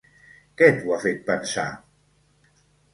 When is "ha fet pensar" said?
0.97-1.69